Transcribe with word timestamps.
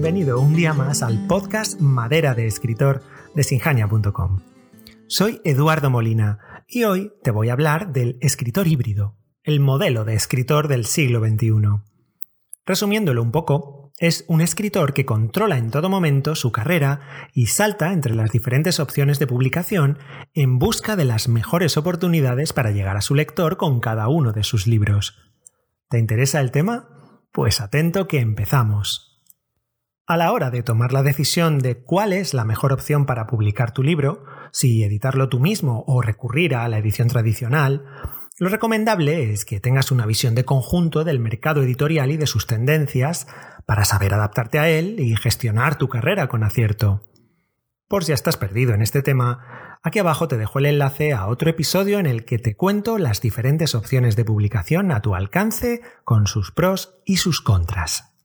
bienvenido 0.00 0.38
un 0.38 0.54
día 0.54 0.74
más 0.74 1.02
al 1.02 1.26
podcast 1.26 1.80
Madera 1.80 2.32
de 2.32 2.46
Escritor 2.46 3.02
de 3.34 3.42
Sinjania.com. 3.42 4.38
Soy 5.08 5.40
Eduardo 5.42 5.90
Molina 5.90 6.38
y 6.68 6.84
hoy 6.84 7.10
te 7.24 7.32
voy 7.32 7.48
a 7.48 7.54
hablar 7.54 7.92
del 7.92 8.16
escritor 8.20 8.68
híbrido, 8.68 9.16
el 9.42 9.58
modelo 9.58 10.04
de 10.04 10.14
escritor 10.14 10.68
del 10.68 10.84
siglo 10.84 11.18
XXI. 11.18 11.50
Resumiéndolo 12.64 13.20
un 13.20 13.32
poco, 13.32 13.90
es 13.98 14.24
un 14.28 14.40
escritor 14.40 14.94
que 14.94 15.04
controla 15.04 15.58
en 15.58 15.72
todo 15.72 15.88
momento 15.88 16.36
su 16.36 16.52
carrera 16.52 17.00
y 17.34 17.46
salta 17.46 17.92
entre 17.92 18.14
las 18.14 18.30
diferentes 18.30 18.78
opciones 18.78 19.18
de 19.18 19.26
publicación 19.26 19.98
en 20.32 20.60
busca 20.60 20.94
de 20.94 21.06
las 21.06 21.26
mejores 21.28 21.76
oportunidades 21.76 22.52
para 22.52 22.70
llegar 22.70 22.96
a 22.96 23.02
su 23.02 23.16
lector 23.16 23.56
con 23.56 23.80
cada 23.80 24.06
uno 24.06 24.30
de 24.30 24.44
sus 24.44 24.68
libros. 24.68 25.16
¿Te 25.88 25.98
interesa 25.98 26.38
el 26.40 26.52
tema? 26.52 26.88
Pues 27.32 27.60
atento 27.60 28.06
que 28.06 28.20
empezamos. 28.20 29.07
A 30.10 30.16
la 30.16 30.32
hora 30.32 30.50
de 30.50 30.62
tomar 30.62 30.94
la 30.94 31.02
decisión 31.02 31.58
de 31.58 31.76
cuál 31.76 32.14
es 32.14 32.32
la 32.32 32.46
mejor 32.46 32.72
opción 32.72 33.04
para 33.04 33.26
publicar 33.26 33.74
tu 33.74 33.82
libro, 33.82 34.24
si 34.52 34.82
editarlo 34.82 35.28
tú 35.28 35.38
mismo 35.38 35.84
o 35.86 36.00
recurrir 36.00 36.54
a 36.54 36.66
la 36.68 36.78
edición 36.78 37.08
tradicional, 37.08 37.84
lo 38.38 38.48
recomendable 38.48 39.30
es 39.30 39.44
que 39.44 39.60
tengas 39.60 39.92
una 39.92 40.06
visión 40.06 40.34
de 40.34 40.46
conjunto 40.46 41.04
del 41.04 41.20
mercado 41.20 41.62
editorial 41.62 42.10
y 42.10 42.16
de 42.16 42.26
sus 42.26 42.46
tendencias 42.46 43.26
para 43.66 43.84
saber 43.84 44.14
adaptarte 44.14 44.58
a 44.58 44.70
él 44.70 44.98
y 44.98 45.14
gestionar 45.14 45.76
tu 45.76 45.90
carrera 45.90 46.26
con 46.28 46.42
acierto. 46.42 47.04
Por 47.86 48.02
si 48.02 48.12
estás 48.12 48.38
perdido 48.38 48.72
en 48.72 48.80
este 48.80 49.02
tema, 49.02 49.78
aquí 49.82 49.98
abajo 49.98 50.26
te 50.26 50.38
dejo 50.38 50.58
el 50.58 50.64
enlace 50.64 51.12
a 51.12 51.26
otro 51.26 51.50
episodio 51.50 51.98
en 51.98 52.06
el 52.06 52.24
que 52.24 52.38
te 52.38 52.56
cuento 52.56 52.96
las 52.96 53.20
diferentes 53.20 53.74
opciones 53.74 54.16
de 54.16 54.24
publicación 54.24 54.90
a 54.90 55.02
tu 55.02 55.14
alcance 55.14 55.82
con 56.04 56.26
sus 56.26 56.50
pros 56.50 56.98
y 57.04 57.18
sus 57.18 57.42
contras. 57.42 58.17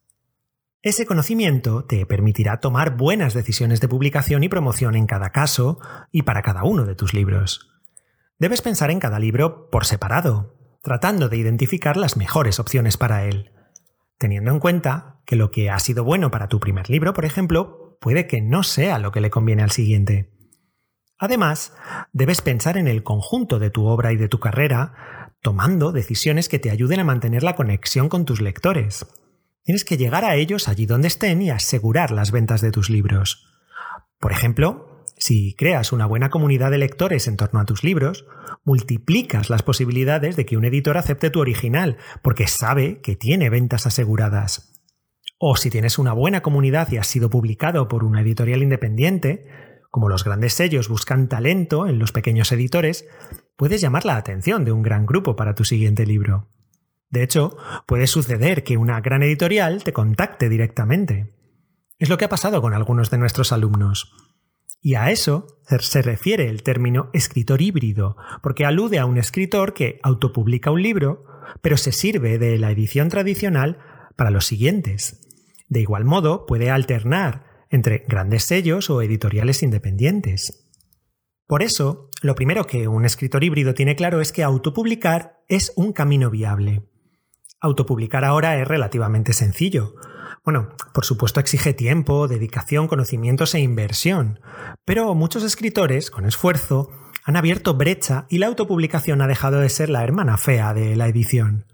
Ese 0.85 1.05
conocimiento 1.05 1.85
te 1.85 2.05
permitirá 2.05 2.59
tomar 2.59 2.97
buenas 2.97 3.33
decisiones 3.33 3.79
de 3.79 3.87
publicación 3.87 4.43
y 4.43 4.49
promoción 4.49 4.95
en 4.95 5.07
cada 5.07 5.29
caso 5.29 5.79
y 6.11 6.23
para 6.23 6.41
cada 6.41 6.65
uno 6.65 6.83
de 6.83 6.93
tus 6.93 7.13
libros. 7.13 7.71
Debes 8.37 8.61
pensar 8.61 8.91
en 8.91 8.99
cada 8.99 9.17
libro 9.17 9.69
por 9.69 9.85
separado, 9.85 10.57
tratando 10.81 11.29
de 11.29 11.37
identificar 11.37 11.95
las 11.95 12.17
mejores 12.17 12.59
opciones 12.59 12.97
para 12.97 13.23
él, 13.23 13.53
teniendo 14.17 14.51
en 14.51 14.59
cuenta 14.59 15.21
que 15.25 15.37
lo 15.37 15.51
que 15.51 15.69
ha 15.69 15.79
sido 15.79 16.03
bueno 16.03 16.31
para 16.31 16.49
tu 16.49 16.59
primer 16.59 16.89
libro, 16.89 17.13
por 17.13 17.23
ejemplo, 17.23 17.97
puede 18.01 18.27
que 18.27 18.41
no 18.41 18.63
sea 18.63 18.99
lo 18.99 19.13
que 19.13 19.21
le 19.21 19.29
conviene 19.29 19.63
al 19.63 19.71
siguiente. 19.71 20.33
Además, 21.17 21.73
debes 22.11 22.41
pensar 22.41 22.75
en 22.75 22.89
el 22.89 23.03
conjunto 23.03 23.57
de 23.57 23.69
tu 23.69 23.85
obra 23.85 24.11
y 24.11 24.17
de 24.17 24.27
tu 24.27 24.41
carrera, 24.41 25.31
tomando 25.41 25.93
decisiones 25.93 26.49
que 26.49 26.59
te 26.59 26.71
ayuden 26.71 26.99
a 26.99 27.05
mantener 27.05 27.41
la 27.41 27.55
conexión 27.55 28.09
con 28.09 28.25
tus 28.25 28.41
lectores. 28.41 29.05
Tienes 29.63 29.85
que 29.85 29.97
llegar 29.97 30.25
a 30.25 30.35
ellos 30.35 30.67
allí 30.67 30.85
donde 30.85 31.07
estén 31.07 31.41
y 31.41 31.49
asegurar 31.49 32.11
las 32.11 32.31
ventas 32.31 32.59
de 32.61 32.71
tus 32.71 32.89
libros. 32.89 33.47
Por 34.19 34.33
ejemplo, 34.33 35.05
si 35.17 35.55
creas 35.55 35.93
una 35.93 36.05
buena 36.05 36.29
comunidad 36.29 36.69
de 36.69 36.79
lectores 36.79 37.27
en 37.27 37.37
torno 37.37 37.61
a 37.61 37.65
tus 37.65 37.83
libros, 37.83 38.25
multiplicas 38.65 39.49
las 39.49 39.63
posibilidades 39.63 40.35
de 40.35 40.45
que 40.45 40.57
un 40.57 40.65
editor 40.65 40.97
acepte 40.97 41.29
tu 41.29 41.39
original, 41.39 41.97
porque 42.21 42.47
sabe 42.47 42.99
que 43.01 43.15
tiene 43.15 43.49
ventas 43.49 43.87
aseguradas. 43.87 44.73
O 45.39 45.55
si 45.55 45.69
tienes 45.69 45.97
una 45.97 46.11
buena 46.11 46.41
comunidad 46.41 46.91
y 46.91 46.97
has 46.97 47.07
sido 47.07 47.29
publicado 47.29 47.87
por 47.87 48.03
una 48.03 48.21
editorial 48.21 48.63
independiente, 48.63 49.47
como 49.91 50.09
los 50.09 50.25
grandes 50.25 50.53
sellos 50.53 50.89
buscan 50.89 51.29
talento 51.29 51.87
en 51.87 51.99
los 51.99 52.11
pequeños 52.11 52.51
editores, 52.51 53.07
puedes 53.55 53.79
llamar 53.79 54.05
la 54.05 54.17
atención 54.17 54.65
de 54.65 54.73
un 54.73 54.81
gran 54.81 55.05
grupo 55.05 55.35
para 55.35 55.55
tu 55.55 55.63
siguiente 55.63 56.05
libro. 56.05 56.49
De 57.13 57.21
hecho, 57.21 57.55
puede 57.85 58.07
suceder 58.07 58.63
que 58.63 58.75
una 58.75 58.99
gran 58.99 59.21
editorial 59.21 59.83
te 59.83 59.93
contacte 59.93 60.49
directamente. 60.49 61.31
Es 61.99 62.09
lo 62.09 62.17
que 62.17 62.25
ha 62.25 62.29
pasado 62.29 62.59
con 62.59 62.73
algunos 62.73 63.11
de 63.11 63.19
nuestros 63.19 63.51
alumnos. 63.51 64.11
Y 64.81 64.95
a 64.95 65.11
eso 65.11 65.59
se 65.79 66.01
refiere 66.01 66.49
el 66.49 66.63
término 66.63 67.11
escritor 67.13 67.61
híbrido, 67.61 68.17
porque 68.41 68.65
alude 68.65 68.97
a 68.97 69.05
un 69.05 69.19
escritor 69.19 69.75
que 69.75 69.99
autopublica 70.01 70.71
un 70.71 70.81
libro, 70.81 71.23
pero 71.61 71.77
se 71.77 71.91
sirve 71.91 72.39
de 72.39 72.57
la 72.57 72.71
edición 72.71 73.09
tradicional 73.09 73.77
para 74.15 74.31
los 74.31 74.47
siguientes. 74.47 75.21
De 75.69 75.81
igual 75.81 76.05
modo, 76.05 76.47
puede 76.47 76.71
alternar 76.71 77.45
entre 77.69 78.05
grandes 78.07 78.45
sellos 78.45 78.89
o 78.89 79.03
editoriales 79.03 79.61
independientes. 79.61 80.67
Por 81.45 81.61
eso, 81.61 82.09
lo 82.23 82.33
primero 82.33 82.65
que 82.65 82.87
un 82.87 83.05
escritor 83.05 83.43
híbrido 83.43 83.75
tiene 83.75 83.95
claro 83.95 84.19
es 84.19 84.31
que 84.31 84.41
autopublicar 84.41 85.43
es 85.47 85.73
un 85.75 85.93
camino 85.93 86.31
viable. 86.31 86.81
Autopublicar 87.63 88.25
ahora 88.25 88.59
es 88.59 88.67
relativamente 88.67 89.31
sencillo. 89.31 89.95
Bueno, 90.43 90.75
por 90.93 91.05
supuesto 91.05 91.39
exige 91.39 91.73
tiempo, 91.73 92.27
dedicación, 92.27 92.89
conocimientos 92.89 93.55
e 93.55 93.61
inversión, 93.61 94.41
pero 94.83 95.15
muchos 95.15 95.43
escritores, 95.43 96.11
con 96.11 96.25
esfuerzo, 96.25 96.89
han 97.23 97.37
abierto 97.37 97.75
brecha 97.75 98.25
y 98.29 98.39
la 98.39 98.47
autopublicación 98.47 99.21
ha 99.21 99.27
dejado 99.27 99.61
de 99.61 99.69
ser 99.69 99.89
la 99.89 100.03
hermana 100.03 100.37
fea 100.37 100.73
de 100.73 100.97
la 100.97 101.07
edición. 101.07 101.65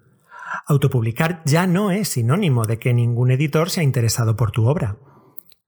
Autopublicar 0.67 1.41
ya 1.45 1.65
no 1.65 1.89
es 1.89 2.09
sinónimo 2.09 2.65
de 2.65 2.77
que 2.77 2.93
ningún 2.93 3.31
editor 3.31 3.71
se 3.71 3.81
ha 3.81 3.83
interesado 3.83 4.35
por 4.35 4.51
tu 4.51 4.67
obra. 4.67 4.99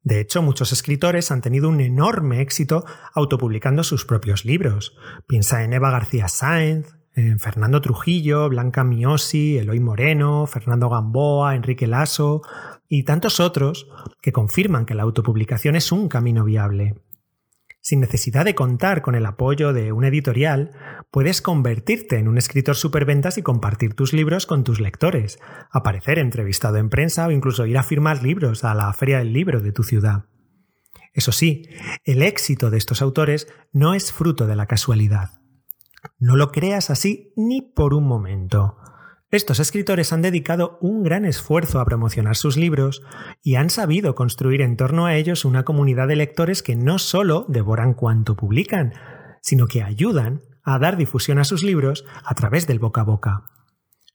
De 0.04 0.20
hecho, 0.20 0.44
muchos 0.44 0.72
escritores 0.72 1.32
han 1.32 1.42
tenido 1.42 1.68
un 1.68 1.82
enorme 1.82 2.42
éxito 2.42 2.86
autopublicando 3.16 3.84
sus 3.84 4.06
propios 4.06 4.46
libros. 4.46 4.96
Piensa 5.28 5.64
en 5.64 5.74
Eva 5.74 5.90
García 5.90 6.28
Sáenz, 6.28 7.01
en 7.16 7.40
Fernando 7.40 7.82
Trujillo, 7.82 8.50
Blanca 8.50 8.84
Miosi, 8.84 9.58
Eloy 9.58 9.80
Moreno, 9.80 10.48
Fernando 10.48 10.90
Gamboa, 10.90 11.56
Enrique 11.56 11.88
Lasso 11.88 12.42
y 12.88 13.04
tantos 13.04 13.40
otros 13.40 13.88
que 14.22 14.32
confirman 14.32 14.86
que 14.86 14.96
la 14.96 15.04
autopublicación 15.04 15.76
es 15.76 15.92
un 15.92 16.08
camino 16.08 16.44
viable. 16.44 16.96
Sin 17.84 18.00
necesidad 18.00 18.46
de 18.46 18.54
contar 18.54 19.02
con 19.02 19.16
el 19.16 19.26
apoyo 19.26 19.74
de 19.74 19.92
un 19.92 20.06
editorial, 20.06 20.72
puedes 21.10 21.42
convertirte 21.42 22.20
en 22.20 22.28
un 22.28 22.38
escritor 22.38 22.76
superventas 22.76 23.40
y 23.40 23.42
compartir 23.42 23.96
tus 23.96 24.14
libros 24.14 24.46
con 24.46 24.64
tus 24.64 24.80
lectores, 24.80 25.40
aparecer 25.72 26.20
entrevistado 26.20 26.78
en 26.78 26.90
prensa 26.90 27.26
o 27.26 27.32
incluso 27.32 27.66
ir 27.66 27.80
a 27.80 27.84
firmar 27.84 28.22
libros 28.22 28.64
a 28.64 28.76
la 28.76 28.94
feria 28.94 29.18
del 29.18 29.34
libro 29.34 29.62
de 29.62 29.72
tu 29.72 29.82
ciudad. 29.82 30.26
Eso 31.14 31.32
sí, 31.32 31.64
el 32.06 32.22
éxito 32.22 32.70
de 32.70 32.78
estos 32.78 33.02
autores 33.02 33.48
no 33.74 33.96
es 33.96 34.14
fruto 34.14 34.46
de 34.46 34.56
la 34.56 34.68
casualidad. 34.68 35.41
No 36.22 36.36
lo 36.36 36.52
creas 36.52 36.92
así 36.92 37.34
ni 37.36 37.64
por 37.64 37.96
un 37.96 38.08
momento. 38.08 38.78
Estos 39.32 39.60
escritores 39.60 40.14
han 40.14 40.22
dedicado 40.22 40.78
un 40.80 41.02
gran 41.02 41.26
esfuerzo 41.26 41.80
a 41.80 41.86
promocionar 41.86 42.36
sus 42.36 42.58
libros 42.58 43.02
y 43.42 43.56
han 43.56 43.72
sabido 43.72 44.14
construir 44.14 44.62
en 44.62 44.78
torno 44.78 45.08
a 45.08 45.16
ellos 45.16 45.46
una 45.46 45.64
comunidad 45.64 46.08
de 46.08 46.18
lectores 46.18 46.62
que 46.62 46.76
no 46.76 47.00
solo 47.00 47.46
devoran 47.48 47.96
cuanto 47.96 48.36
publican, 48.36 48.94
sino 49.42 49.66
que 49.66 49.82
ayudan 49.82 50.42
a 50.64 50.78
dar 50.78 50.96
difusión 50.96 51.40
a 51.40 51.44
sus 51.44 51.64
libros 51.64 52.06
a 52.24 52.36
través 52.36 52.68
del 52.68 52.78
boca 52.78 53.02
a 53.02 53.06
boca. 53.06 53.46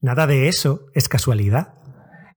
Nada 0.01 0.29
de 0.29 0.47
eso 0.47 0.87
es 0.95 1.09
casualidad. 1.09 1.75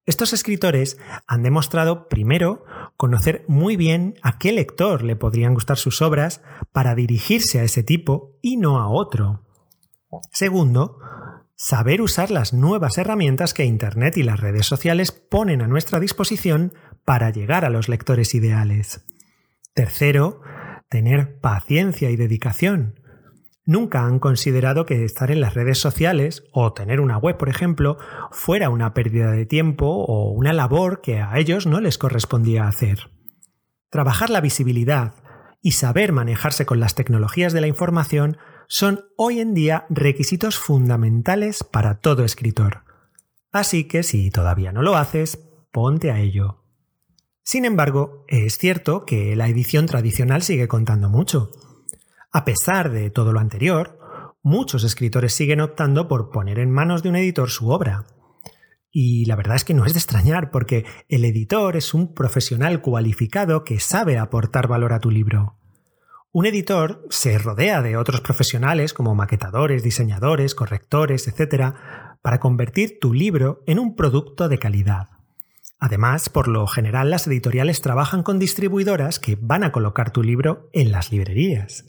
Estos 0.07 0.33
escritores 0.33 0.97
han 1.27 1.43
demostrado, 1.43 2.07
primero, 2.07 2.65
conocer 2.97 3.45
muy 3.47 3.75
bien 3.75 4.15
a 4.23 4.39
qué 4.39 4.51
lector 4.51 5.03
le 5.03 5.15
podrían 5.15 5.53
gustar 5.53 5.77
sus 5.77 6.01
obras 6.01 6.41
para 6.71 6.95
dirigirse 6.95 7.59
a 7.59 7.63
ese 7.63 7.83
tipo 7.83 8.39
y 8.41 8.57
no 8.57 8.79
a 8.79 8.87
otro. 8.87 9.45
Segundo, 10.31 10.99
saber 11.55 12.01
usar 12.01 12.31
las 12.31 12.53
nuevas 12.53 12.97
herramientas 12.97 13.53
que 13.53 13.65
Internet 13.65 14.17
y 14.17 14.23
las 14.23 14.39
redes 14.39 14.65
sociales 14.65 15.11
ponen 15.11 15.61
a 15.61 15.67
nuestra 15.67 15.99
disposición 15.99 16.73
para 17.05 17.29
llegar 17.31 17.65
a 17.65 17.69
los 17.69 17.89
lectores 17.89 18.33
ideales. 18.33 19.05
Tercero, 19.73 20.41
tener 20.89 21.39
paciencia 21.39 22.09
y 22.09 22.15
dedicación. 22.15 22.99
Nunca 23.65 24.03
han 24.03 24.17
considerado 24.17 24.85
que 24.85 25.05
estar 25.05 25.29
en 25.29 25.41
las 25.41 25.53
redes 25.53 25.77
sociales 25.77 26.43
o 26.53 26.73
tener 26.73 26.99
una 26.99 27.17
web, 27.17 27.37
por 27.37 27.49
ejemplo, 27.49 27.97
fuera 28.31 28.69
una 28.71 28.95
pérdida 28.95 29.31
de 29.31 29.45
tiempo 29.45 29.85
o 29.85 30.31
una 30.31 30.53
labor 30.53 31.01
que 31.01 31.19
a 31.21 31.37
ellos 31.37 31.67
no 31.67 31.79
les 31.79 31.99
correspondía 31.99 32.67
hacer. 32.67 33.11
Trabajar 33.91 34.31
la 34.31 34.41
visibilidad 34.41 35.13
y 35.61 35.73
saber 35.73 36.13
manejarse 36.13 36.65
con 36.65 36.79
las 36.79 36.95
tecnologías 36.95 37.53
de 37.53 37.61
la 37.61 37.67
información 37.67 38.37
son 38.71 39.05
hoy 39.17 39.39
en 39.39 39.55
día 39.55 39.87
requisitos 39.89 40.59
fundamentales 40.59 41.63
para 41.63 41.95
todo 41.95 42.23
escritor. 42.23 42.83
Así 43.51 43.85
que 43.85 44.03
si 44.03 44.29
todavía 44.29 44.71
no 44.71 44.83
lo 44.83 44.95
haces, 44.95 45.39
ponte 45.71 46.11
a 46.11 46.19
ello. 46.19 46.63
Sin 47.41 47.65
embargo, 47.65 48.25
es 48.27 48.59
cierto 48.59 49.05
que 49.05 49.35
la 49.35 49.47
edición 49.47 49.87
tradicional 49.87 50.43
sigue 50.43 50.67
contando 50.67 51.09
mucho. 51.09 51.49
A 52.31 52.45
pesar 52.45 52.91
de 52.91 53.09
todo 53.09 53.33
lo 53.33 53.39
anterior, 53.39 53.97
muchos 54.43 54.83
escritores 54.83 55.33
siguen 55.33 55.61
optando 55.61 56.07
por 56.07 56.29
poner 56.29 56.59
en 56.59 56.69
manos 56.69 57.01
de 57.01 57.09
un 57.09 57.15
editor 57.15 57.49
su 57.49 57.69
obra. 57.69 58.05
Y 58.91 59.25
la 59.25 59.35
verdad 59.35 59.55
es 59.55 59.63
que 59.63 59.73
no 59.73 59.85
es 59.85 59.93
de 59.93 59.99
extrañar, 59.99 60.51
porque 60.51 60.85
el 61.07 61.25
editor 61.25 61.75
es 61.75 61.95
un 61.95 62.13
profesional 62.13 62.81
cualificado 62.81 63.63
que 63.63 63.79
sabe 63.79 64.19
aportar 64.19 64.67
valor 64.67 64.93
a 64.93 64.99
tu 64.99 65.09
libro. 65.09 65.58
Un 66.31 66.45
editor 66.45 67.07
se 67.09 67.39
rodea 67.39 67.81
de 67.81 67.97
otros 67.97 68.21
profesionales 68.21 68.93
como 68.93 69.15
maquetadores, 69.15 69.81
diseñadores, 69.81 70.53
correctores, 70.53 71.27
etc., 71.27 71.73
para 72.21 72.39
convertir 72.39 72.99
tu 73.01 73.13
libro 73.13 73.63
en 73.65 73.79
un 73.79 73.95
producto 73.95 74.47
de 74.47 74.59
calidad. 74.59 75.07
Además, 75.79 76.29
por 76.29 76.47
lo 76.47 76.67
general 76.67 77.09
las 77.09 77.25
editoriales 77.25 77.81
trabajan 77.81 78.21
con 78.21 78.37
distribuidoras 78.37 79.17
que 79.17 79.39
van 79.41 79.63
a 79.63 79.71
colocar 79.71 80.11
tu 80.11 80.21
libro 80.21 80.69
en 80.71 80.91
las 80.91 81.11
librerías. 81.11 81.85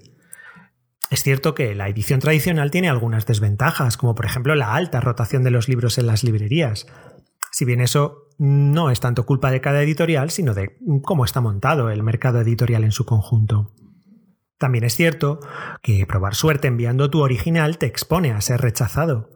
Es 1.10 1.22
cierto 1.22 1.54
que 1.54 1.74
la 1.74 1.88
edición 1.88 2.20
tradicional 2.20 2.70
tiene 2.70 2.88
algunas 2.88 3.26
desventajas, 3.26 3.98
como 3.98 4.14
por 4.14 4.24
ejemplo 4.24 4.54
la 4.54 4.74
alta 4.74 5.00
rotación 5.00 5.42
de 5.42 5.50
los 5.50 5.68
libros 5.68 5.98
en 5.98 6.06
las 6.06 6.24
librerías. 6.24 6.86
Si 7.50 7.66
bien 7.66 7.82
eso 7.82 8.28
no 8.38 8.90
es 8.90 9.00
tanto 9.00 9.26
culpa 9.26 9.50
de 9.50 9.60
cada 9.60 9.82
editorial, 9.82 10.30
sino 10.30 10.54
de 10.54 10.78
cómo 11.02 11.26
está 11.26 11.42
montado 11.42 11.90
el 11.90 12.02
mercado 12.02 12.40
editorial 12.40 12.84
en 12.84 12.92
su 12.92 13.04
conjunto. 13.04 13.74
También 14.60 14.84
es 14.84 14.94
cierto 14.94 15.40
que 15.80 16.04
probar 16.06 16.34
suerte 16.34 16.68
enviando 16.68 17.08
tu 17.08 17.22
original 17.22 17.78
te 17.78 17.86
expone 17.86 18.32
a 18.32 18.42
ser 18.42 18.60
rechazado. 18.60 19.30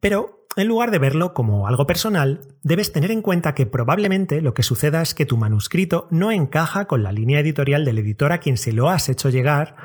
Pero, 0.00 0.46
en 0.56 0.66
lugar 0.66 0.90
de 0.90 0.98
verlo 0.98 1.34
como 1.34 1.68
algo 1.68 1.86
personal, 1.86 2.40
debes 2.62 2.90
tener 2.90 3.10
en 3.10 3.20
cuenta 3.20 3.54
que 3.54 3.66
probablemente 3.66 4.40
lo 4.40 4.54
que 4.54 4.62
suceda 4.62 5.02
es 5.02 5.12
que 5.12 5.26
tu 5.26 5.36
manuscrito 5.36 6.08
no 6.10 6.32
encaja 6.32 6.86
con 6.86 7.02
la 7.02 7.12
línea 7.12 7.40
editorial 7.40 7.84
del 7.84 7.98
editor 7.98 8.32
a 8.32 8.38
quien 8.38 8.56
se 8.56 8.72
lo 8.72 8.88
has 8.88 9.10
hecho 9.10 9.28
llegar, 9.28 9.76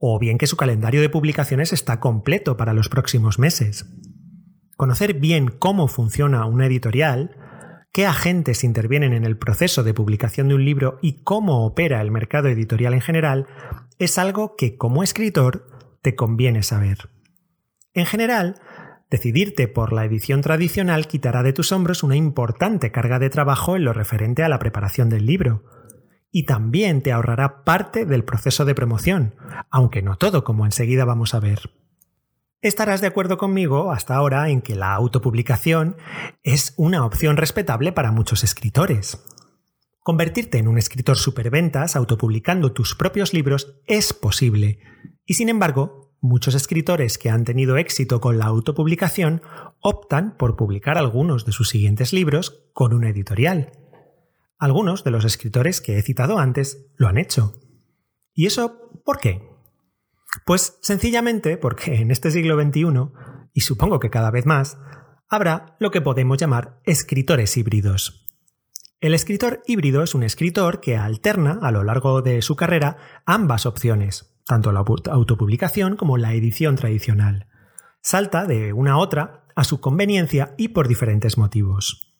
o 0.00 0.18
bien 0.18 0.38
que 0.38 0.48
su 0.48 0.56
calendario 0.56 1.02
de 1.02 1.08
publicaciones 1.08 1.72
está 1.72 2.00
completo 2.00 2.56
para 2.56 2.74
los 2.74 2.88
próximos 2.88 3.38
meses. 3.38 3.86
Conocer 4.76 5.14
bien 5.14 5.46
cómo 5.56 5.86
funciona 5.86 6.46
una 6.46 6.66
editorial, 6.66 7.36
qué 7.92 8.06
agentes 8.06 8.64
intervienen 8.64 9.12
en 9.12 9.24
el 9.24 9.36
proceso 9.36 9.82
de 9.82 9.94
publicación 9.94 10.48
de 10.48 10.54
un 10.54 10.64
libro 10.64 10.98
y 11.02 11.22
cómo 11.22 11.64
opera 11.64 12.00
el 12.00 12.10
mercado 12.10 12.48
editorial 12.48 12.94
en 12.94 13.00
general 13.00 13.46
es 13.98 14.18
algo 14.18 14.56
que 14.56 14.76
como 14.76 15.02
escritor 15.02 15.66
te 16.02 16.14
conviene 16.14 16.62
saber. 16.62 17.10
En 17.92 18.06
general, 18.06 18.60
decidirte 19.10 19.68
por 19.68 19.92
la 19.92 20.04
edición 20.04 20.40
tradicional 20.40 21.08
quitará 21.08 21.42
de 21.42 21.52
tus 21.52 21.72
hombros 21.72 22.02
una 22.02 22.16
importante 22.16 22.92
carga 22.92 23.18
de 23.18 23.30
trabajo 23.30 23.76
en 23.76 23.84
lo 23.84 23.92
referente 23.92 24.42
a 24.42 24.48
la 24.48 24.58
preparación 24.58 25.10
del 25.10 25.26
libro, 25.26 25.64
y 26.32 26.44
también 26.44 27.02
te 27.02 27.10
ahorrará 27.10 27.64
parte 27.64 28.06
del 28.06 28.24
proceso 28.24 28.64
de 28.64 28.74
promoción, 28.76 29.34
aunque 29.70 30.00
no 30.00 30.16
todo 30.16 30.44
como 30.44 30.64
enseguida 30.64 31.04
vamos 31.04 31.34
a 31.34 31.40
ver. 31.40 31.70
Estarás 32.62 33.00
de 33.00 33.06
acuerdo 33.06 33.38
conmigo 33.38 33.90
hasta 33.90 34.14
ahora 34.14 34.50
en 34.50 34.60
que 34.60 34.74
la 34.74 34.92
autopublicación 34.92 35.96
es 36.42 36.74
una 36.76 37.06
opción 37.06 37.38
respetable 37.38 37.90
para 37.92 38.12
muchos 38.12 38.44
escritores. 38.44 39.24
Convertirte 40.00 40.58
en 40.58 40.68
un 40.68 40.76
escritor 40.76 41.16
superventas 41.16 41.96
autopublicando 41.96 42.72
tus 42.72 42.94
propios 42.94 43.32
libros 43.32 43.80
es 43.86 44.12
posible, 44.12 44.78
y 45.24 45.34
sin 45.34 45.48
embargo, 45.48 46.14
muchos 46.20 46.54
escritores 46.54 47.16
que 47.16 47.30
han 47.30 47.44
tenido 47.44 47.78
éxito 47.78 48.20
con 48.20 48.36
la 48.36 48.44
autopublicación 48.44 49.40
optan 49.80 50.36
por 50.36 50.56
publicar 50.56 50.98
algunos 50.98 51.46
de 51.46 51.52
sus 51.52 51.70
siguientes 51.70 52.12
libros 52.12 52.68
con 52.74 52.92
una 52.92 53.08
editorial. 53.08 53.72
Algunos 54.58 55.02
de 55.02 55.12
los 55.12 55.24
escritores 55.24 55.80
que 55.80 55.96
he 55.96 56.02
citado 56.02 56.38
antes 56.38 56.90
lo 56.96 57.08
han 57.08 57.16
hecho. 57.16 57.54
¿Y 58.34 58.44
eso 58.44 58.90
por 59.02 59.18
qué? 59.18 59.49
Pues 60.44 60.78
sencillamente 60.80 61.56
porque 61.56 61.96
en 61.96 62.10
este 62.10 62.30
siglo 62.30 62.60
XXI, 62.60 62.84
y 63.52 63.60
supongo 63.62 63.98
que 64.00 64.10
cada 64.10 64.30
vez 64.30 64.46
más, 64.46 64.78
habrá 65.28 65.76
lo 65.78 65.90
que 65.90 66.00
podemos 66.00 66.38
llamar 66.38 66.80
escritores 66.84 67.56
híbridos. 67.56 68.26
El 69.00 69.14
escritor 69.14 69.62
híbrido 69.66 70.02
es 70.02 70.14
un 70.14 70.22
escritor 70.22 70.80
que 70.80 70.96
alterna 70.96 71.58
a 71.62 71.70
lo 71.70 71.84
largo 71.84 72.20
de 72.20 72.42
su 72.42 72.54
carrera 72.54 72.98
ambas 73.24 73.64
opciones, 73.64 74.36
tanto 74.46 74.72
la 74.72 74.80
autopublicación 74.80 75.96
como 75.96 76.18
la 76.18 76.34
edición 76.34 76.76
tradicional. 76.76 77.46
Salta 78.02 78.44
de 78.44 78.72
una 78.72 78.92
a 78.92 78.96
otra 78.98 79.46
a 79.56 79.64
su 79.64 79.80
conveniencia 79.80 80.54
y 80.58 80.68
por 80.68 80.86
diferentes 80.86 81.38
motivos. 81.38 82.14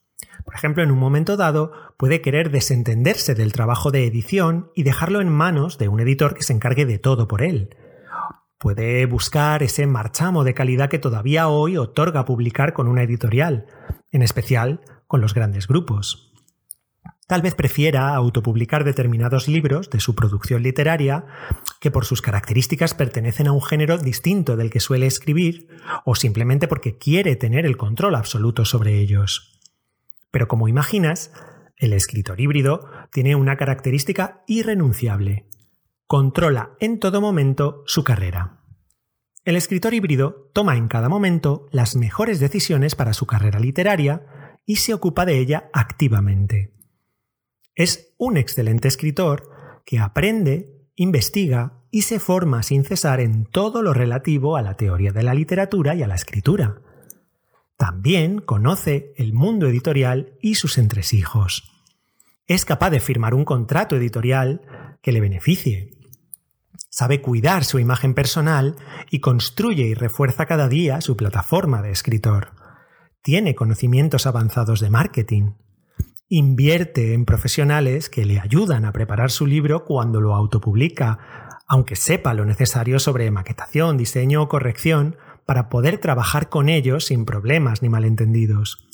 Por 0.45 0.55
ejemplo, 0.55 0.83
en 0.83 0.91
un 0.91 0.99
momento 0.99 1.37
dado 1.37 1.73
puede 1.99 2.23
querer 2.23 2.51
desentenderse 2.51 3.35
del 3.35 3.53
trabajo 3.53 3.91
de 3.91 4.07
edición 4.07 4.71
y 4.75 4.83
dejarlo 4.83 5.21
en 5.21 5.29
manos 5.29 5.79
de 5.79 5.89
un 5.89 6.01
editor 6.01 6.35
que 6.35 6.43
se 6.43 6.53
encargue 6.53 6.87
de 6.87 6.99
todo 6.99 7.29
por 7.29 7.43
él. 7.43 7.77
Puede 8.61 9.07
buscar 9.07 9.63
ese 9.63 9.87
marchamo 9.87 10.45
de 10.45 10.53
calidad 10.53 10.91
que 10.91 10.99
todavía 10.99 11.49
hoy 11.49 11.79
otorga 11.79 12.27
publicar 12.27 12.75
con 12.75 12.89
una 12.89 13.03
editorial, 13.03 13.65
en 14.13 14.21
especial 14.21 14.83
con 15.07 15.23
los 15.23 15.33
grandes 15.33 15.67
grupos. 15.67 16.35
Tal 17.27 17.41
vez 17.41 17.55
prefiera 17.55 18.15
autopublicar 18.15 18.85
determinados 18.85 19.49
libros 19.49 19.89
de 19.89 19.99
su 19.99 20.15
producción 20.15 20.63
literaria 20.63 21.25
que 21.81 21.91
por 21.91 22.05
sus 22.05 22.21
características 22.21 22.93
pertenecen 22.93 23.47
a 23.47 23.53
un 23.53 23.63
género 23.63 23.97
distinto 23.97 24.59
del 24.59 24.69
que 24.69 24.81
suele 24.81 25.07
escribir 25.07 25.69
o 26.05 26.15
simplemente 26.15 26.69
porque 26.69 26.99
quiere 26.99 27.37
tener 27.37 27.65
el 27.65 27.79
control 27.79 28.15
absoluto 28.15 28.67
sobre 28.67 28.99
ellos. 28.99 29.59
Pero 30.31 30.49
como 30.49 30.69
imaginas, 30.69 31.33
el 31.79 31.95
escritor 31.95 32.39
híbrido 32.39 32.91
tiene 33.11 33.37
una 33.37 33.57
característica 33.57 34.45
irrenunciable. 34.47 35.47
Controla 36.13 36.73
en 36.81 36.99
todo 36.99 37.21
momento 37.21 37.85
su 37.87 38.03
carrera. 38.03 38.65
El 39.45 39.55
escritor 39.55 39.95
híbrido 39.95 40.51
toma 40.53 40.77
en 40.77 40.89
cada 40.89 41.09
momento 41.09 41.69
las 41.71 41.95
mejores 41.95 42.41
decisiones 42.41 42.97
para 42.97 43.13
su 43.13 43.27
carrera 43.27 43.61
literaria 43.61 44.59
y 44.67 44.75
se 44.77 44.93
ocupa 44.93 45.25
de 45.25 45.39
ella 45.39 45.71
activamente. 45.73 46.75
Es 47.77 48.13
un 48.19 48.39
excelente 48.39 48.89
escritor 48.89 49.83
que 49.87 50.01
aprende, 50.01 50.85
investiga 50.97 51.85
y 51.93 52.03
se 52.03 52.19
forma 52.19 52.65
sin 52.65 52.83
cesar 52.83 53.21
en 53.21 53.45
todo 53.45 53.81
lo 53.81 53.95
relativo 53.95 54.57
a 54.57 54.63
la 54.63 54.77
teoría 54.77 55.13
de 55.13 55.23
la 55.23 55.33
literatura 55.33 55.95
y 55.95 56.03
a 56.03 56.09
la 56.09 56.17
escritura. 56.17 56.83
También 57.77 58.41
conoce 58.41 59.13
el 59.17 59.33
mundo 59.33 59.69
editorial 59.69 60.37
y 60.43 60.57
sus 60.57 60.77
entresijos. 60.77 61.71
Es 62.49 62.65
capaz 62.65 62.91
de 62.91 62.99
firmar 62.99 63.33
un 63.33 63.45
contrato 63.45 63.95
editorial 63.95 64.63
que 65.03 65.13
le 65.13 65.21
beneficie. 65.21 66.00
Sabe 66.91 67.23
cuidar 67.23 67.65
su 67.65 67.79
imagen 67.79 68.15
personal 68.15 68.77
y 69.11 69.21
construye 69.21 69.85
y 69.85 69.95
refuerza 69.95 70.45
cada 70.45 70.69
día 70.69 71.01
su 71.01 71.17
plataforma 71.17 71.81
de 71.81 71.93
escritor. 71.93 72.51
Tiene 73.23 73.55
conocimientos 73.55 74.27
avanzados 74.27 74.81
de 74.81 74.91
marketing 74.91 75.53
invierte 76.33 77.13
en 77.13 77.25
profesionales 77.25 78.09
que 78.09 78.25
le 78.25 78.39
ayudan 78.39 78.85
a 78.85 78.93
preparar 78.93 79.33
su 79.33 79.47
libro 79.47 79.85
cuando 79.85 80.21
lo 80.21 80.37
autopublica, 80.37 81.59
aunque 81.67 81.97
sepa 81.97 82.35
lo 82.35 82.45
necesario 82.45 83.01
sobre 83.01 83.31
maquetación, 83.33 83.97
diseño 83.97 84.43
o 84.43 84.49
corrección, 84.49 85.17
para 85.45 85.69
poder 85.69 85.99
trabajar 85.99 86.49
con 86.49 86.69
ellos 86.69 87.07
sin 87.07 87.25
problemas 87.25 87.83
ni 87.83 87.89
malentendidos. 87.89 88.87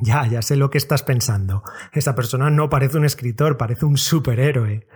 Ya, 0.00 0.26
ya 0.26 0.42
sé 0.42 0.56
lo 0.56 0.70
que 0.70 0.78
estás 0.78 1.04
pensando. 1.04 1.62
Esa 1.92 2.16
persona 2.16 2.50
no 2.50 2.68
parece 2.68 2.98
un 2.98 3.04
escritor, 3.04 3.56
parece 3.56 3.86
un 3.86 3.96
superhéroe. 3.96 4.88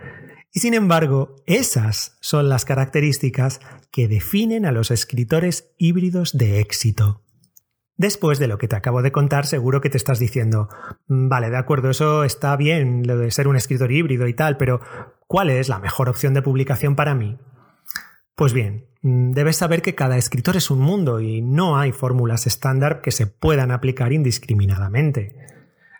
Y 0.55 0.61
sin 0.61 0.73
embargo, 0.73 1.35
esas 1.47 2.17
son 2.21 2.47
las 2.47 2.63
características 2.63 3.59
que 3.91 4.07
definen 4.07 4.65
a 4.65 4.71
los 4.71 4.89
escritores 4.89 5.73
híbridos 5.77 6.37
de 6.37 6.61
éxito. 6.61 7.23
Después 7.97 8.39
de 8.39 8.47
lo 8.47 8.57
que 8.57 8.69
te 8.69 8.77
acabo 8.77 9.01
de 9.01 9.11
contar, 9.11 9.45
seguro 9.45 9.81
que 9.81 9.89
te 9.89 9.97
estás 9.97 10.17
diciendo, 10.17 10.69
mm, 11.09 11.27
vale, 11.27 11.49
de 11.49 11.57
acuerdo, 11.57 11.89
eso 11.89 12.23
está 12.23 12.55
bien, 12.55 13.05
lo 13.05 13.17
de 13.17 13.31
ser 13.31 13.49
un 13.49 13.57
escritor 13.57 13.91
híbrido 13.91 14.29
y 14.29 14.33
tal, 14.33 14.55
pero 14.55 14.79
¿cuál 15.27 15.49
es 15.49 15.67
la 15.67 15.79
mejor 15.79 16.07
opción 16.07 16.33
de 16.33 16.41
publicación 16.41 16.95
para 16.95 17.15
mí? 17.15 17.37
Pues 18.33 18.53
bien, 18.53 18.87
mm, 19.01 19.31
debes 19.31 19.57
saber 19.57 19.81
que 19.81 19.93
cada 19.93 20.15
escritor 20.15 20.55
es 20.55 20.71
un 20.71 20.79
mundo 20.79 21.19
y 21.19 21.41
no 21.41 21.77
hay 21.77 21.91
fórmulas 21.91 22.47
estándar 22.47 23.01
que 23.01 23.11
se 23.11 23.27
puedan 23.27 23.71
aplicar 23.71 24.13
indiscriminadamente. 24.13 25.35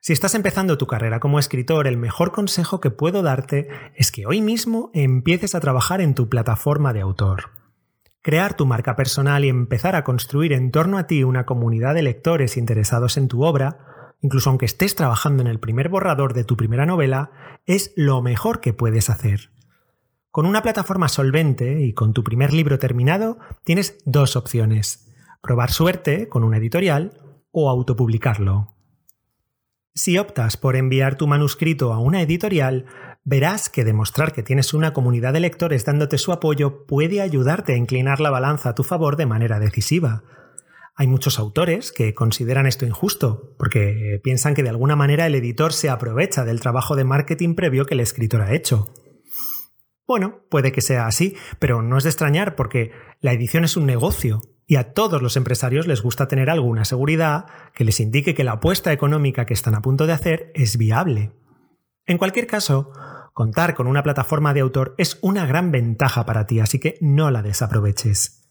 Si 0.05 0.13
estás 0.13 0.35
empezando 0.35 0.77
tu 0.77 0.85
carrera 0.85 1.19
como 1.19 1.39
escritor, 1.39 1.88
el 1.88 1.97
mejor 1.97 2.31
consejo 2.31 2.79
que 2.79 2.91
puedo 2.91 3.24
darte 3.24 3.69
es 3.95 4.12
que 4.12 4.27
hoy 4.27 4.39
mismo 4.39 4.91
empieces 4.93 5.55
a 5.55 5.59
trabajar 5.59 6.00
en 6.00 6.13
tu 6.13 6.29
plataforma 6.29 6.93
de 6.93 7.01
autor. 7.01 7.45
Crear 8.21 8.55
tu 8.55 8.67
marca 8.67 8.95
personal 8.95 9.43
y 9.43 9.50
empezar 9.50 9.95
a 9.95 10.03
construir 10.03 10.53
en 10.53 10.69
torno 10.69 11.00
a 11.00 11.07
ti 11.07 11.24
una 11.24 11.47
comunidad 11.47 11.95
de 11.95 12.03
lectores 12.03 12.55
interesados 12.55 13.17
en 13.17 13.27
tu 13.27 13.43
obra, 13.43 14.13
incluso 14.21 14.51
aunque 14.51 14.67
estés 14.67 14.93
trabajando 14.93 15.41
en 15.41 15.47
el 15.47 15.59
primer 15.59 15.89
borrador 15.89 16.35
de 16.35 16.43
tu 16.43 16.55
primera 16.55 16.85
novela, 16.85 17.31
es 17.65 17.91
lo 17.95 18.21
mejor 18.21 18.62
que 18.62 18.74
puedes 18.74 19.09
hacer. 19.09 19.50
Con 20.29 20.45
una 20.45 20.62
plataforma 20.62 21.07
solvente 21.07 21.81
y 21.81 21.93
con 21.93 22.13
tu 22.13 22.24
primer 22.24 22.53
libro 22.53 22.77
terminado, 22.77 23.39
tienes 23.63 23.97
dos 24.05 24.35
opciones. 24.35 25.12
Probar 25.41 25.71
suerte 25.71 26.29
con 26.29 26.43
una 26.43 26.57
editorial 26.57 27.19
o 27.50 27.71
autopublicarlo. 27.71 28.75
Si 29.98 30.18
optas 30.18 30.58
por 30.58 30.75
enviar 30.75 31.16
tu 31.16 31.25
manuscrito 31.25 31.94
a 31.94 32.00
una 32.00 32.22
editorial, 32.22 32.86
verás 33.24 33.70
que 33.70 33.86
demostrar 33.86 34.34
que 34.34 34.44
tienes 34.44 34.74
una 34.74 34.92
comunidad 34.92 35.32
de 35.32 35.40
lectores 35.40 35.86
dándote 35.86 36.18
su 36.18 36.34
apoyo 36.34 36.86
puede 36.86 37.22
ayudarte 37.22 37.72
a 37.72 37.78
inclinar 37.78 38.20
la 38.20 38.30
balanza 38.30 38.70
a 38.70 38.75
tu 38.75 38.84
favor 38.84 39.16
de 39.16 39.25
manera 39.25 39.58
decisiva. 39.58 40.24
Hay 40.98 41.08
muchos 41.08 41.40
autores 41.40 41.94
que 41.94 42.14
consideran 42.14 42.68
esto 42.68 42.86
injusto, 42.86 43.56
porque 43.58 44.20
piensan 44.22 44.54
que 44.54 44.64
de 44.64 44.70
alguna 44.70 44.98
manera 44.98 45.28
el 45.28 45.36
editor 45.36 45.72
se 45.72 45.90
aprovecha 45.90 46.44
del 46.44 46.60
trabajo 46.60 46.98
de 46.98 47.06
marketing 47.06 47.56
previo 47.56 47.86
que 47.86 47.94
el 47.94 48.02
escritor 48.02 48.42
ha 48.42 48.54
hecho. 48.54 48.92
Bueno, 50.06 50.42
puede 50.50 50.74
que 50.74 50.82
sea 50.82 51.08
así, 51.08 51.38
pero 51.58 51.82
no 51.82 51.98
es 51.98 52.04
de 52.04 52.10
extrañar 52.10 52.58
porque 52.58 52.92
la 53.22 53.32
edición 53.32 53.64
es 53.64 53.78
un 53.78 53.86
negocio 53.86 54.42
y 54.67 54.77
a 54.77 54.93
todos 54.93 55.22
los 55.22 55.38
empresarios 55.38 55.88
les 55.88 56.01
gusta 56.01 56.27
tener 56.27 56.50
alguna 56.50 56.86
seguridad 56.86 57.45
que 57.74 57.84
les 57.84 58.00
indique 58.00 58.34
que 58.34 58.43
la 58.43 58.53
apuesta 58.53 58.91
económica 58.91 59.45
que 59.45 59.53
están 59.53 59.75
a 59.75 59.81
punto 59.81 60.07
de 60.07 60.13
hacer 60.13 60.51
es 60.55 60.77
viable. 60.77 61.34
En 62.05 62.17
cualquier 62.17 62.48
caso, 62.48 62.91
contar 63.34 63.75
con 63.75 63.88
una 63.88 64.03
plataforma 64.03 64.53
de 64.53 64.62
autor 64.62 64.95
es 64.98 65.19
una 65.22 65.45
gran 65.45 65.72
ventaja 65.72 66.25
para 66.25 66.45
ti, 66.45 66.60
así 66.60 66.79
que 66.79 66.98
no 67.01 67.31
la 67.31 67.41
desaproveches. 67.41 68.50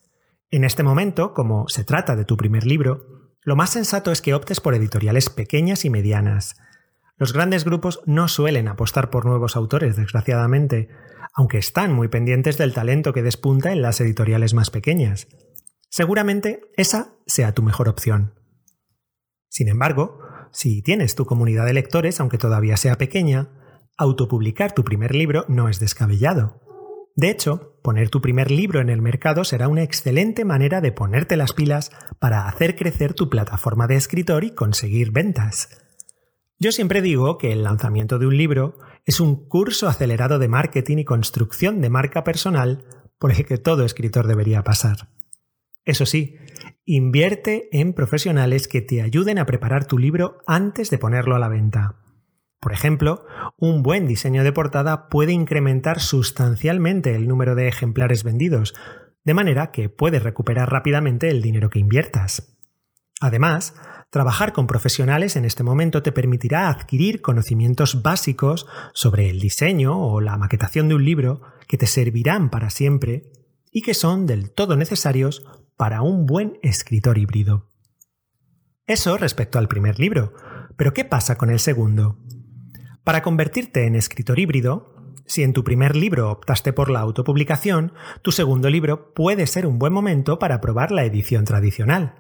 En 0.51 0.65
este 0.65 0.83
momento, 0.83 1.35
como 1.35 1.69
se 1.69 1.85
trata 1.85 2.15
de 2.17 2.25
tu 2.25 2.37
primer 2.37 2.65
libro, 2.67 3.31
lo 3.43 3.57
más 3.57 3.71
sensato 3.71 4.13
es 4.13 4.23
que 4.23 4.35
optes 4.35 4.61
por 4.61 4.75
editoriales 4.75 5.31
pequeñas 5.31 5.85
y 5.85 5.91
medianas. 5.91 6.57
Los 7.17 7.33
grandes 7.33 7.65
grupos 7.65 8.01
no 8.07 8.29
suelen 8.29 8.69
apostar 8.69 9.11
por 9.11 9.27
nuevos 9.27 9.57
autores, 9.57 9.97
desgraciadamente, 9.97 10.89
aunque 11.35 11.59
están 11.59 11.93
muy 11.93 12.09
pendientes 12.09 12.59
del 12.59 12.73
talento 12.73 13.13
que 13.13 13.23
despunta 13.23 13.73
en 13.73 13.83
las 13.83 14.01
editoriales 14.01 14.55
más 14.55 14.71
pequeñas. 14.71 15.29
Seguramente 15.95 16.73
esa 16.77 17.15
sea 17.25 17.55
tu 17.55 17.63
mejor 17.63 17.89
opción. 17.89 18.35
Sin 19.49 19.69
embargo, 19.69 20.19
si 20.51 20.83
tienes 20.83 21.15
tu 21.15 21.25
comunidad 21.25 21.67
de 21.67 21.73
lectores, 21.73 22.19
aunque 22.19 22.37
todavía 22.37 22.77
sea 22.77 22.99
pequeña, 22.99 23.53
autopublicar 23.97 24.73
tu 24.73 24.83
primer 24.83 25.15
libro 25.15 25.45
no 25.47 25.69
es 25.69 25.79
descabellado. 25.79 26.61
De 27.15 27.31
hecho, 27.31 27.79
poner 27.85 28.11
tu 28.11 28.21
primer 28.21 28.51
libro 28.51 28.81
en 28.81 28.89
el 28.89 29.03
mercado 29.03 29.45
será 29.45 29.69
una 29.69 29.85
excelente 29.85 30.45
manera 30.45 30.81
de 30.81 30.91
ponerte 30.91 31.37
las 31.37 31.53
pilas 31.53 31.93
para 32.19 32.49
hacer 32.49 32.75
crecer 32.75 33.15
tu 33.15 33.31
plataforma 33.31 33.87
de 33.87 33.95
escritor 33.95 34.43
y 34.43 34.51
conseguir 34.51 35.13
ventas. 35.13 35.81
Yo 36.59 36.73
siempre 36.73 37.03
digo 37.03 37.39
que 37.39 37.53
el 37.53 37.63
lanzamiento 37.63 38.19
de 38.19 38.27
un 38.27 38.37
libro 38.37 38.79
es 39.05 39.21
un 39.21 39.49
curso 39.49 39.87
acelerado 39.87 40.41
de 40.41 40.49
marketing 40.49 40.99
y 40.99 41.05
construcción 41.05 41.81
de 41.81 41.91
marca 41.91 42.25
personal 42.25 42.85
por 43.21 43.31
el 43.31 43.47
que 43.47 43.59
todo 43.59 43.85
escritor 43.85 44.27
debería 44.27 44.65
pasar. 44.65 45.15
Eso 45.85 46.07
sí, 46.07 46.37
invierte 46.85 47.69
en 47.73 47.93
profesionales 47.93 48.69
que 48.69 48.81
te 48.81 49.03
ayuden 49.03 49.39
a 49.39 49.47
preparar 49.47 49.87
tu 49.87 49.99
libro 49.99 50.39
antes 50.47 50.91
de 50.91 50.99
ponerlo 50.99 51.37
a 51.37 51.39
la 51.39 51.49
venta. 51.49 51.97
Por 52.61 52.73
ejemplo, 52.73 53.27
un 53.59 53.83
buen 53.83 54.07
diseño 54.07 54.43
de 54.43 54.53
portada 54.53 55.11
puede 55.11 55.33
incrementar 55.33 56.01
sustancialmente 56.01 57.15
el 57.15 57.29
número 57.29 57.55
de 57.55 57.69
ejemplares 57.69 58.25
vendidos, 58.25 58.75
de 59.25 59.35
manera 59.35 59.71
que 59.71 59.91
puedes 59.91 60.23
recuperar 60.23 60.71
rápidamente 60.71 61.29
el 61.29 61.43
dinero 61.43 61.69
que 61.69 61.79
inviertas. 61.79 62.57
Además, 63.21 63.75
trabajar 64.09 64.53
con 64.53 64.67
profesionales 64.67 65.37
en 65.37 65.45
este 65.45 65.63
momento 65.63 66.03
te 66.03 66.13
permitirá 66.13 66.69
adquirir 66.69 67.21
conocimientos 67.21 68.03
básicos 68.03 68.67
sobre 68.95 69.29
el 69.29 69.41
diseño 69.41 69.99
o 69.99 70.23
la 70.23 70.39
maquetación 70.39 70.89
de 70.89 70.95
un 70.95 71.05
libro 71.05 71.43
que 71.69 71.77
te 71.77 71.87
servirán 71.87 72.49
para 72.49 72.71
siempre 72.71 73.31
y 73.71 73.83
que 73.83 73.93
son 73.93 74.27
del 74.27 74.51
todo 74.51 74.77
necesarios 74.77 75.45
para 75.77 76.03
un 76.03 76.27
buen 76.27 76.59
escritor 76.63 77.19
híbrido. 77.19 77.71
Eso 78.87 79.17
respecto 79.17 79.59
al 79.59 79.69
primer 79.69 79.99
libro, 79.99 80.33
pero 80.77 80.93
¿qué 80.93 81.05
pasa 81.05 81.37
con 81.37 81.51
el 81.51 81.59
segundo? 81.59 82.19
Para 83.03 83.23
convertirte 83.23 83.87
en 83.87 83.97
escritor 83.97 84.39
híbrido, 84.39 84.95
si 85.27 85.43
en 85.43 85.53
tu 85.53 85.65
primer 85.65 85.97
libro 85.97 86.31
optaste 86.31 86.73
por 86.73 86.91
la 86.91 87.01
autopublicación, 87.01 87.93
tu 88.23 88.31
segundo 88.31 88.69
libro 88.69 89.15
puede 89.15 89.47
ser 89.47 89.67
un 89.67 89.79
buen 89.79 89.93
momento 89.93 90.39
para 90.39 90.61
probar 90.61 90.93
la 90.93 91.05
edición 91.05 91.45
tradicional. 91.45 92.15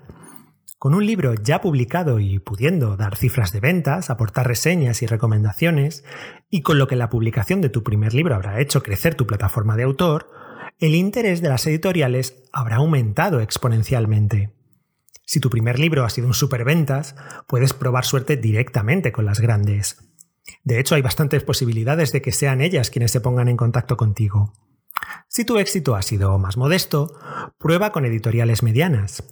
Con 0.78 0.94
un 0.94 1.06
libro 1.06 1.34
ya 1.34 1.60
publicado 1.60 2.18
y 2.18 2.38
pudiendo 2.38 2.96
dar 2.96 3.16
cifras 3.16 3.52
de 3.52 3.60
ventas, 3.60 4.10
aportar 4.10 4.48
reseñas 4.48 5.02
y 5.02 5.06
recomendaciones, 5.06 6.04
y 6.50 6.62
con 6.62 6.78
lo 6.78 6.86
que 6.86 6.96
la 6.96 7.08
publicación 7.08 7.60
de 7.60 7.68
tu 7.68 7.82
primer 7.82 8.14
libro 8.14 8.34
habrá 8.34 8.60
hecho 8.60 8.82
crecer 8.82 9.14
tu 9.14 9.26
plataforma 9.26 9.76
de 9.76 9.84
autor, 9.84 10.30
el 10.78 10.94
interés 10.94 11.40
de 11.40 11.48
las 11.48 11.66
editoriales 11.66 12.42
habrá 12.52 12.76
aumentado 12.76 13.40
exponencialmente. 13.40 14.52
Si 15.26 15.40
tu 15.40 15.48
primer 15.48 15.78
libro 15.78 16.04
ha 16.04 16.10
sido 16.10 16.26
un 16.26 16.34
superventas, 16.34 17.16
puedes 17.46 17.72
probar 17.72 18.04
suerte 18.04 18.36
directamente 18.36 19.12
con 19.12 19.24
las 19.24 19.40
grandes. 19.40 19.96
De 20.62 20.78
hecho, 20.78 20.94
hay 20.94 21.02
bastantes 21.02 21.42
posibilidades 21.42 22.12
de 22.12 22.20
que 22.20 22.32
sean 22.32 22.60
ellas 22.60 22.90
quienes 22.90 23.10
se 23.10 23.20
pongan 23.20 23.48
en 23.48 23.56
contacto 23.56 23.96
contigo. 23.96 24.52
Si 25.28 25.44
tu 25.44 25.58
éxito 25.58 25.94
ha 25.94 26.02
sido 26.02 26.38
más 26.38 26.56
modesto, 26.56 27.18
prueba 27.58 27.92
con 27.92 28.04
editoriales 28.04 28.62
medianas. 28.62 29.24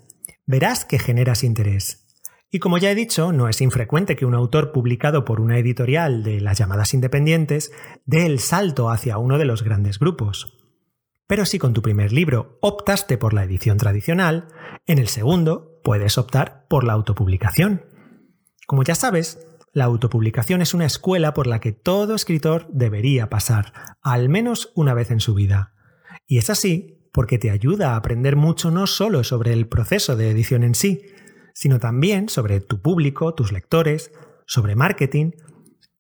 Verás 0.47 0.85
que 0.85 0.99
generas 0.99 1.45
interés. 1.45 2.07
Y 2.51 2.59
como 2.59 2.79
ya 2.79 2.91
he 2.91 2.95
dicho, 2.95 3.33
no 3.33 3.49
es 3.49 3.61
infrecuente 3.61 4.17
que 4.17 4.27
un 4.27 4.35
autor 4.35 4.73
publicado 4.73 5.25
por 5.25 5.41
una 5.41 5.59
editorial 5.59 6.23
de 6.23 6.41
las 6.41 6.59
llamadas 6.59 6.93
independientes 6.93 7.73
dé 8.05 8.27
el 8.27 8.41
salto 8.41 8.91
hacia 8.91 9.19
uno 9.19 9.39
de 9.39 9.47
los 9.47 9.63
grandes 9.63 9.99
grupos. 9.99 10.62
Pero 11.27 11.47
si 11.47 11.59
con 11.59 11.73
tu 11.73 11.83
primer 11.83 12.13
libro 12.13 12.59
optaste 12.61 13.17
por 13.19 13.33
la 13.33 13.45
edición 13.45 13.79
tradicional, 13.79 14.49
en 14.87 14.99
el 14.99 15.09
segundo 15.09 15.81
puedes 15.83 16.19
optar 16.19 16.67
por 16.69 16.85
la 16.85 16.93
autopublicación. 16.93 17.85
Como 18.67 18.83
ya 18.83 18.95
sabes, 18.95 19.39
la 19.73 19.85
autopublicación 19.85 20.61
es 20.61 20.75
una 20.75 20.85
escuela 20.85 21.33
por 21.33 21.47
la 21.47 21.61
que 21.61 21.73
todo 21.73 22.15
escritor 22.15 22.69
debería 22.71 23.31
pasar, 23.31 23.73
al 24.03 24.29
menos 24.29 24.73
una 24.75 24.95
vez 24.95 25.11
en 25.11 25.21
su 25.21 25.35
vida. 25.35 25.75
Y 26.27 26.39
es 26.39 26.51
así 26.51 27.09
porque 27.13 27.39
te 27.39 27.51
ayuda 27.51 27.93
a 27.93 27.97
aprender 27.97 28.37
mucho 28.37 28.71
no 28.71 28.87
solo 28.87 29.25
sobre 29.25 29.53
el 29.53 29.69
proceso 29.69 30.17
de 30.17 30.31
edición 30.31 30.63
en 30.63 30.75
sí, 30.75 31.03
sino 31.55 31.79
también 31.79 32.29
sobre 32.29 32.61
tu 32.61 32.81
público, 32.81 33.35
tus 33.35 33.53
lectores, 33.53 34.13
sobre 34.47 34.77
marketing 34.77 35.33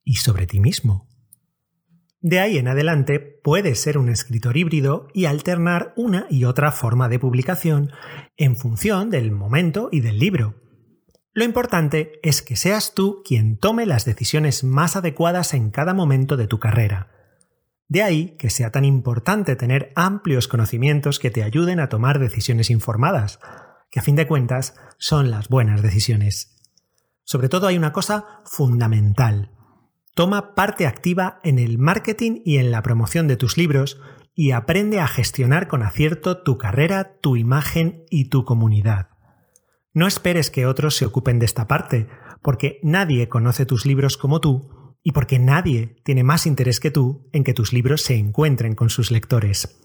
y 0.04 0.16
sobre 0.16 0.46
ti 0.46 0.60
mismo. 0.60 1.11
De 2.22 2.38
ahí 2.38 2.56
en 2.56 2.68
adelante 2.68 3.18
puedes 3.18 3.80
ser 3.80 3.98
un 3.98 4.08
escritor 4.08 4.56
híbrido 4.56 5.08
y 5.12 5.24
alternar 5.24 5.92
una 5.96 6.26
y 6.30 6.44
otra 6.44 6.70
forma 6.70 7.08
de 7.08 7.18
publicación 7.18 7.90
en 8.36 8.56
función 8.56 9.10
del 9.10 9.32
momento 9.32 9.88
y 9.90 10.00
del 10.00 10.20
libro. 10.20 10.54
Lo 11.32 11.44
importante 11.44 12.20
es 12.22 12.40
que 12.40 12.54
seas 12.54 12.94
tú 12.94 13.22
quien 13.24 13.58
tome 13.58 13.86
las 13.86 14.04
decisiones 14.04 14.62
más 14.62 14.94
adecuadas 14.94 15.52
en 15.52 15.70
cada 15.70 15.94
momento 15.94 16.36
de 16.36 16.46
tu 16.46 16.60
carrera. 16.60 17.10
De 17.88 18.04
ahí 18.04 18.36
que 18.38 18.50
sea 18.50 18.70
tan 18.70 18.84
importante 18.84 19.56
tener 19.56 19.92
amplios 19.96 20.46
conocimientos 20.46 21.18
que 21.18 21.32
te 21.32 21.42
ayuden 21.42 21.80
a 21.80 21.88
tomar 21.88 22.20
decisiones 22.20 22.70
informadas, 22.70 23.40
que 23.90 23.98
a 23.98 24.02
fin 24.02 24.14
de 24.14 24.28
cuentas 24.28 24.76
son 24.96 25.32
las 25.32 25.48
buenas 25.48 25.82
decisiones. 25.82 26.56
Sobre 27.24 27.48
todo 27.48 27.66
hay 27.66 27.76
una 27.76 27.92
cosa 27.92 28.42
fundamental, 28.44 29.50
Toma 30.14 30.54
parte 30.54 30.86
activa 30.86 31.40
en 31.42 31.58
el 31.58 31.78
marketing 31.78 32.42
y 32.44 32.58
en 32.58 32.70
la 32.70 32.82
promoción 32.82 33.28
de 33.28 33.36
tus 33.36 33.56
libros 33.56 34.00
y 34.34 34.50
aprende 34.50 35.00
a 35.00 35.08
gestionar 35.08 35.68
con 35.68 35.82
acierto 35.82 36.42
tu 36.42 36.58
carrera, 36.58 37.18
tu 37.20 37.36
imagen 37.36 38.04
y 38.10 38.28
tu 38.28 38.44
comunidad. 38.44 39.08
No 39.94 40.06
esperes 40.06 40.50
que 40.50 40.66
otros 40.66 40.96
se 40.96 41.06
ocupen 41.06 41.38
de 41.38 41.46
esta 41.46 41.66
parte, 41.66 42.08
porque 42.42 42.78
nadie 42.82 43.28
conoce 43.28 43.66
tus 43.66 43.86
libros 43.86 44.16
como 44.18 44.40
tú 44.40 44.96
y 45.02 45.12
porque 45.12 45.38
nadie 45.38 45.96
tiene 46.04 46.24
más 46.24 46.46
interés 46.46 46.78
que 46.80 46.90
tú 46.90 47.28
en 47.32 47.44
que 47.44 47.54
tus 47.54 47.72
libros 47.72 48.02
se 48.02 48.16
encuentren 48.16 48.74
con 48.74 48.90
sus 48.90 49.10
lectores. 49.10 49.78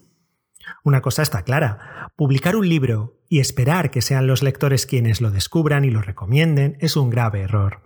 Una 0.84 1.02
cosa 1.02 1.22
está 1.22 1.44
clara, 1.44 2.12
publicar 2.16 2.56
un 2.56 2.68
libro 2.68 3.22
y 3.30 3.40
esperar 3.40 3.92
que 3.92 4.02
sean 4.02 4.28
los 4.28 4.44
lectores 4.44 4.86
quienes 4.86 5.22
lo 5.22 5.32
descubran 5.32 5.86
y 5.86 5.90
lo 5.90 6.02
recomienden 6.02 6.78
es 6.80 6.96
un 6.98 7.10
grave 7.10 7.42
error. 7.42 7.82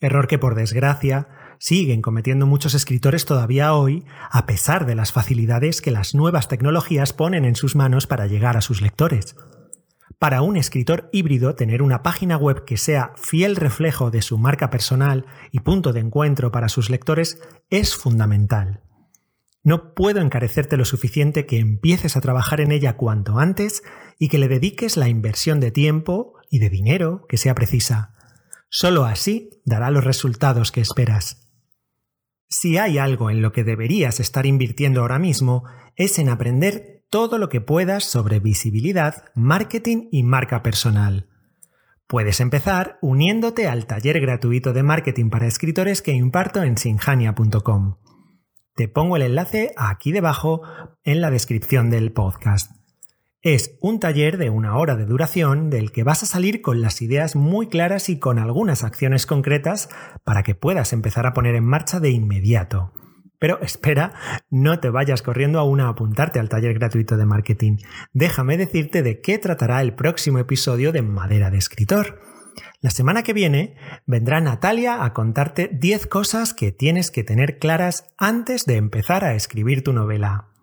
Error 0.00 0.26
que 0.26 0.38
por 0.38 0.54
desgracia 0.54 1.28
siguen 1.58 2.02
cometiendo 2.02 2.46
muchos 2.46 2.74
escritores 2.74 3.24
todavía 3.24 3.74
hoy, 3.74 4.04
a 4.30 4.46
pesar 4.46 4.86
de 4.86 4.94
las 4.94 5.12
facilidades 5.12 5.80
que 5.80 5.90
las 5.90 6.14
nuevas 6.14 6.48
tecnologías 6.48 7.12
ponen 7.12 7.44
en 7.44 7.56
sus 7.56 7.76
manos 7.76 8.06
para 8.06 8.26
llegar 8.26 8.56
a 8.56 8.60
sus 8.60 8.80
lectores. 8.80 9.36
Para 10.18 10.42
un 10.42 10.56
escritor 10.56 11.10
híbrido, 11.12 11.54
tener 11.54 11.82
una 11.82 12.02
página 12.02 12.36
web 12.36 12.64
que 12.64 12.76
sea 12.76 13.12
fiel 13.16 13.56
reflejo 13.56 14.10
de 14.10 14.22
su 14.22 14.38
marca 14.38 14.70
personal 14.70 15.26
y 15.50 15.60
punto 15.60 15.92
de 15.92 16.00
encuentro 16.00 16.50
para 16.50 16.68
sus 16.68 16.88
lectores 16.88 17.40
es 17.70 17.94
fundamental. 17.94 18.80
No 19.62 19.94
puedo 19.94 20.20
encarecerte 20.20 20.76
lo 20.76 20.84
suficiente 20.84 21.46
que 21.46 21.58
empieces 21.58 22.16
a 22.16 22.20
trabajar 22.20 22.60
en 22.60 22.70
ella 22.70 22.96
cuanto 22.96 23.38
antes 23.38 23.82
y 24.18 24.28
que 24.28 24.38
le 24.38 24.48
dediques 24.48 24.96
la 24.96 25.08
inversión 25.08 25.58
de 25.58 25.70
tiempo 25.70 26.34
y 26.50 26.58
de 26.58 26.70
dinero 26.70 27.26
que 27.28 27.38
sea 27.38 27.54
precisa. 27.54 28.14
Solo 28.68 29.04
así 29.04 29.50
dará 29.64 29.90
los 29.90 30.04
resultados 30.04 30.70
que 30.70 30.80
esperas. 30.80 31.43
Si 32.56 32.78
hay 32.78 32.98
algo 32.98 33.30
en 33.30 33.42
lo 33.42 33.50
que 33.50 33.64
deberías 33.64 34.20
estar 34.20 34.46
invirtiendo 34.46 35.00
ahora 35.00 35.18
mismo, 35.18 35.64
es 35.96 36.20
en 36.20 36.28
aprender 36.28 37.04
todo 37.10 37.36
lo 37.36 37.48
que 37.48 37.60
puedas 37.60 38.04
sobre 38.04 38.38
visibilidad, 38.38 39.24
marketing 39.34 40.06
y 40.12 40.22
marca 40.22 40.62
personal. 40.62 41.28
Puedes 42.06 42.38
empezar 42.38 42.96
uniéndote 43.02 43.66
al 43.66 43.86
taller 43.86 44.20
gratuito 44.20 44.72
de 44.72 44.84
marketing 44.84 45.30
para 45.30 45.48
escritores 45.48 46.00
que 46.00 46.12
imparto 46.12 46.62
en 46.62 46.78
sinjania.com. 46.78 47.96
Te 48.76 48.86
pongo 48.86 49.16
el 49.16 49.22
enlace 49.22 49.72
aquí 49.76 50.12
debajo 50.12 50.62
en 51.02 51.20
la 51.20 51.32
descripción 51.32 51.90
del 51.90 52.12
podcast. 52.12 52.83
Es 53.44 53.76
un 53.82 54.00
taller 54.00 54.38
de 54.38 54.48
una 54.48 54.78
hora 54.78 54.96
de 54.96 55.04
duración 55.04 55.68
del 55.68 55.92
que 55.92 56.02
vas 56.02 56.22
a 56.22 56.26
salir 56.26 56.62
con 56.62 56.80
las 56.80 57.02
ideas 57.02 57.36
muy 57.36 57.68
claras 57.68 58.08
y 58.08 58.18
con 58.18 58.38
algunas 58.38 58.84
acciones 58.84 59.26
concretas 59.26 59.90
para 60.24 60.42
que 60.42 60.54
puedas 60.54 60.94
empezar 60.94 61.26
a 61.26 61.34
poner 61.34 61.54
en 61.54 61.64
marcha 61.64 62.00
de 62.00 62.08
inmediato. 62.08 62.94
Pero 63.38 63.60
espera, 63.60 64.14
no 64.48 64.80
te 64.80 64.88
vayas 64.88 65.20
corriendo 65.20 65.58
aún 65.58 65.82
a 65.82 65.90
apuntarte 65.90 66.40
al 66.40 66.48
taller 66.48 66.72
gratuito 66.72 67.18
de 67.18 67.26
marketing. 67.26 67.76
Déjame 68.14 68.56
decirte 68.56 69.02
de 69.02 69.20
qué 69.20 69.36
tratará 69.36 69.82
el 69.82 69.92
próximo 69.92 70.38
episodio 70.38 70.90
de 70.90 71.02
Madera 71.02 71.50
de 71.50 71.58
Escritor. 71.58 72.22
La 72.80 72.88
semana 72.88 73.22
que 73.22 73.34
viene 73.34 73.76
vendrá 74.06 74.40
Natalia 74.40 75.04
a 75.04 75.12
contarte 75.12 75.68
10 75.70 76.06
cosas 76.06 76.54
que 76.54 76.72
tienes 76.72 77.10
que 77.10 77.24
tener 77.24 77.58
claras 77.58 78.06
antes 78.16 78.64
de 78.64 78.76
empezar 78.76 79.22
a 79.22 79.34
escribir 79.34 79.84
tu 79.84 79.92
novela. 79.92 80.53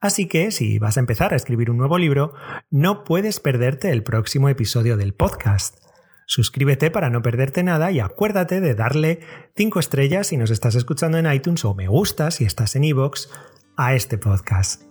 Así 0.00 0.28
que 0.28 0.50
si 0.50 0.78
vas 0.78 0.96
a 0.96 1.00
empezar 1.00 1.32
a 1.32 1.36
escribir 1.36 1.70
un 1.70 1.76
nuevo 1.76 1.98
libro, 1.98 2.34
no 2.70 3.04
puedes 3.04 3.40
perderte 3.40 3.90
el 3.90 4.02
próximo 4.02 4.48
episodio 4.48 4.96
del 4.96 5.12
podcast. 5.12 5.78
Suscríbete 6.26 6.90
para 6.90 7.10
no 7.10 7.22
perderte 7.22 7.62
nada 7.62 7.90
y 7.90 8.00
acuérdate 8.00 8.60
de 8.60 8.74
darle 8.74 9.20
5 9.56 9.80
estrellas 9.80 10.26
si 10.28 10.36
nos 10.36 10.50
estás 10.50 10.74
escuchando 10.74 11.18
en 11.18 11.32
iTunes 11.32 11.64
o 11.64 11.74
me 11.74 11.88
gusta 11.88 12.30
si 12.30 12.44
estás 12.44 12.76
en 12.76 12.84
iVoox 12.84 13.28
a 13.76 13.94
este 13.94 14.18
podcast. 14.18 14.82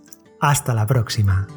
Hasta 0.41 0.73
la 0.73 0.87
próxima. 0.87 1.47